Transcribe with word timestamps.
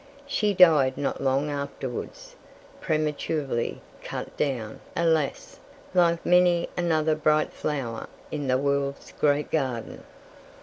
She 0.25 0.55
died 0.55 0.97
not 0.97 1.21
long 1.21 1.51
afterwards, 1.51 2.35
prematurely 2.79 3.81
cut 4.03 4.35
down, 4.35 4.79
alas! 4.95 5.59
like 5.93 6.25
many 6.25 6.69
another 6.75 7.13
bright 7.13 7.53
flower 7.53 8.07
in 8.31 8.47
the 8.47 8.57
world's 8.57 9.11
great 9.11 9.51
garden. 9.51 10.03